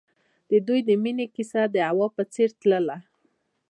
[0.49, 2.97] د دوی د مینې کیسه د هوا په څېر تلله.